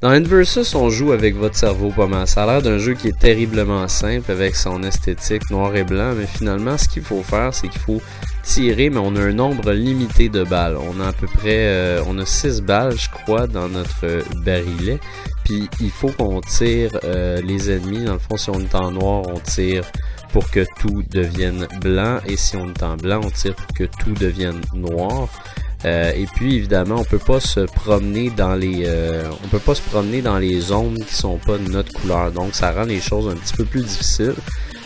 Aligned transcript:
Dans 0.00 0.08
Inversus, 0.08 0.74
on 0.74 0.88
joue 0.88 1.12
avec 1.12 1.36
votre 1.36 1.54
cerveau 1.54 1.90
pas 1.90 2.06
mal. 2.06 2.26
Ça 2.26 2.44
a 2.44 2.46
l'air 2.46 2.62
d'un 2.62 2.78
jeu 2.78 2.94
qui 2.94 3.08
est 3.08 3.18
terriblement 3.18 3.86
simple 3.86 4.30
avec 4.30 4.56
son 4.56 4.82
esthétique 4.82 5.50
noir 5.50 5.76
et 5.76 5.84
blanc, 5.84 6.14
mais 6.16 6.24
finalement, 6.24 6.78
ce 6.78 6.88
qu'il 6.88 7.02
faut 7.02 7.22
faire, 7.22 7.52
c'est 7.52 7.68
qu'il 7.68 7.82
faut 7.82 8.00
tirer, 8.42 8.88
mais 8.88 8.96
on 8.96 9.14
a 9.14 9.20
un 9.20 9.32
nombre 9.34 9.72
limité 9.72 10.30
de 10.30 10.42
balles. 10.42 10.78
On 10.78 11.00
a 11.00 11.08
à 11.08 11.12
peu 11.12 11.26
près, 11.26 11.66
euh, 11.66 12.02
on 12.06 12.18
a 12.18 12.24
6 12.24 12.62
balles, 12.62 12.98
je 12.98 13.10
crois, 13.10 13.46
dans 13.46 13.68
notre 13.68 14.22
barillet. 14.42 15.00
Puis 15.44 15.68
il 15.80 15.90
faut 15.90 16.08
qu'on 16.08 16.40
tire 16.40 16.98
euh, 17.04 17.42
les 17.42 17.70
ennemis. 17.70 18.04
Dans 18.04 18.14
le 18.14 18.18
fond, 18.18 18.38
si 18.38 18.48
on 18.48 18.60
est 18.60 18.74
en 18.74 18.92
noir, 18.92 19.24
on 19.26 19.38
tire 19.38 19.84
pour 20.32 20.50
que 20.50 20.64
tout 20.80 21.02
devienne 21.10 21.66
blanc, 21.82 22.20
et 22.26 22.38
si 22.38 22.56
on 22.56 22.68
est 22.70 22.82
en 22.82 22.96
blanc, 22.96 23.20
on 23.22 23.30
tire 23.30 23.54
pour 23.54 23.74
que 23.74 23.84
tout 23.84 24.12
devienne 24.12 24.62
noir. 24.72 25.28
Euh, 25.84 26.12
et 26.14 26.26
puis 26.26 26.56
évidemment, 26.56 26.96
on 26.98 27.04
peut 27.04 27.18
pas 27.18 27.40
se 27.40 27.60
promener 27.60 28.30
dans 28.30 28.54
les 28.54 28.84
euh, 28.86 29.30
on 29.44 29.48
peut 29.48 29.58
pas 29.58 29.74
se 29.74 29.82
promener 29.82 30.20
dans 30.20 30.38
les 30.38 30.60
zones 30.60 30.98
qui 31.06 31.14
sont 31.14 31.38
pas 31.38 31.56
de 31.56 31.68
notre 31.70 31.92
couleur. 31.92 32.32
Donc 32.32 32.54
ça 32.54 32.72
rend 32.72 32.84
les 32.84 33.00
choses 33.00 33.28
un 33.28 33.36
petit 33.36 33.54
peu 33.54 33.64
plus 33.64 33.82
difficiles. 33.82 34.34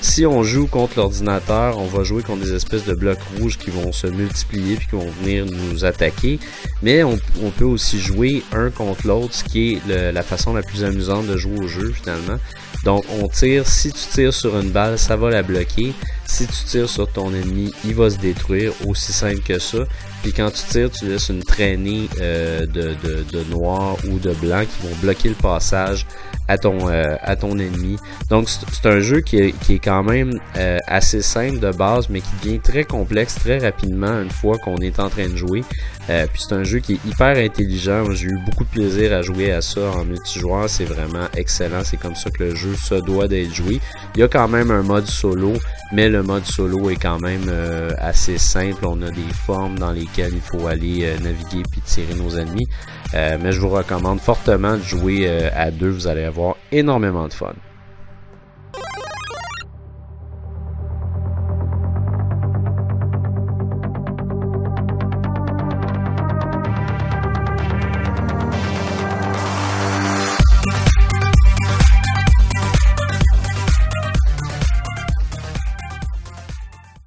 Si 0.01 0.27
on 0.27 0.43
joue 0.43 0.67
contre 0.67 0.98
l'ordinateur, 0.98 1.79
on 1.79 1.87
va 1.87 2.05
jouer 2.05 2.23
contre 2.23 2.45
des 2.45 2.55
espèces 2.55 2.84
de 2.84 2.93
blocs 2.93 3.19
rouges 3.39 3.57
qui 3.57 3.70
vont 3.70 3.91
se 3.91 4.07
multiplier 4.07 4.77
puis 4.77 4.87
qui 4.87 4.97
vont 4.97 5.11
venir 5.23 5.47
nous 5.47 5.84
attaquer. 5.84 6.39
Mais 6.83 7.03
on, 7.03 7.19
peut 7.56 7.65
aussi 7.65 7.98
jouer 7.98 8.42
un 8.53 8.69
contre 8.70 9.06
l'autre, 9.06 9.33
ce 9.33 9.45
qui 9.45 9.73
est 9.73 10.12
la 10.12 10.23
façon 10.23 10.53
la 10.53 10.62
plus 10.62 10.84
amusante 10.84 11.27
de 11.27 11.39
jouer 11.39 11.59
au 11.59 11.69
jeu 11.69 11.92
finalement. 11.92 12.39
Donc 12.84 13.03
on 13.19 13.29
tire, 13.29 13.67
si 13.67 13.91
tu 13.92 14.06
tires 14.12 14.34
sur 14.34 14.58
une 14.58 14.70
balle, 14.70 14.98
ça 14.98 15.17
va 15.17 15.31
la 15.31 15.42
bloquer. 15.42 15.95
Si 16.27 16.47
tu 16.47 16.64
tires 16.64 16.89
sur 16.89 17.11
ton 17.11 17.33
ennemi, 17.34 17.72
il 17.84 17.94
va 17.94 18.11
se 18.11 18.19
détruire, 18.19 18.72
aussi 18.86 19.12
simple 19.12 19.41
que 19.41 19.58
ça. 19.58 19.78
Puis 20.22 20.33
quand 20.33 20.50
tu 20.50 20.62
tires, 20.70 20.91
tu 20.91 21.06
laisses 21.06 21.28
une 21.28 21.42
traînée 21.42 22.08
euh, 22.19 22.61
de, 22.61 22.94
de, 23.05 23.25
de, 23.30 23.44
noir 23.50 23.97
ou 24.08 24.19
de 24.19 24.33
blanc 24.33 24.62
qui 24.62 24.86
vont 24.86 24.95
bloquer 25.02 25.28
le 25.28 25.34
passage 25.34 26.06
à 26.48 26.56
ton, 26.56 26.89
euh, 26.89 27.17
à 27.20 27.36
ton 27.36 27.58
ennemi. 27.58 27.98
Donc 28.30 28.48
c'est 28.48 28.86
un 28.86 29.00
jeu 29.00 29.20
qui 29.20 29.36
est, 29.36 29.52
qui 29.61 29.75
est 29.75 29.78
quand 29.78 30.02
même 30.02 30.41
euh, 30.56 30.78
assez 30.86 31.20
simple 31.20 31.58
de 31.58 31.70
base, 31.70 32.08
mais 32.08 32.22
qui 32.22 32.30
devient 32.42 32.61
très 32.61 32.84
complexe 32.84 33.34
très 33.34 33.58
rapidement 33.58 34.22
une 34.22 34.30
fois 34.30 34.56
qu'on 34.56 34.78
est 34.78 34.98
en 34.98 35.11
train 35.11 35.28
de 35.28 35.36
jouer. 35.36 35.62
puis 36.08 36.42
c'est 36.42 36.55
un 36.55 36.64
jeu 36.64 36.78
qui 36.78 36.95
est 36.95 37.06
hyper 37.06 37.36
intelligent. 37.36 38.11
J'ai 38.12 38.28
eu 38.28 38.39
beaucoup 38.47 38.64
de 38.64 38.70
plaisir 38.70 39.12
à 39.12 39.20
jouer 39.20 39.52
à 39.52 39.61
ça 39.61 39.91
en 39.91 40.06
multijoueur. 40.06 40.70
C'est 40.70 40.84
vraiment 40.86 41.27
excellent. 41.36 41.84
C'est 41.84 41.98
comme 41.98 42.17
ça 42.17 42.30
que 42.30 42.45
le 42.45 42.55
jeu 42.55 42.75
se 42.77 42.95
doit 42.95 43.28
d'être 43.28 43.55
joué. 43.55 43.78
Il 44.14 44.20
y 44.20 44.22
a 44.22 44.28
quand 44.28 44.48
même 44.48 44.70
un 44.70 44.83
mode 44.83 45.06
solo, 45.06 45.52
mais 45.92 46.08
le 46.15 46.23
mode 46.23 46.45
solo 46.45 46.91
est 46.91 46.97
quand 46.97 47.19
même 47.19 47.51
assez 47.98 48.39
simple. 48.39 48.87
On 48.87 49.03
a 49.03 49.11
des 49.11 49.33
formes 49.47 49.77
dans 49.79 49.91
les 49.91 50.07
il 50.17 50.41
faut 50.41 50.67
aller 50.67 51.01
euh, 51.05 51.19
naviguer 51.19 51.62
puis 51.70 51.81
tirer 51.81 52.15
nos 52.15 52.37
ennemis. 52.37 52.69
Euh, 53.15 53.37
mais 53.41 53.53
je 53.53 53.61
vous 53.61 53.69
recommande 53.69 54.20
fortement 54.20 54.77
de 54.77 54.83
jouer 54.83 55.27
euh, 55.27 55.51
à 55.55 55.70
deux, 55.70 55.91
vous 55.91 56.07
allez 56.07 56.25
avoir 56.25 56.57
énormément 56.70 57.27
de 57.27 57.33
fun. 57.33 57.55